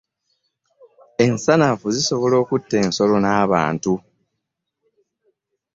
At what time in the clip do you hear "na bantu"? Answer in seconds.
3.23-3.93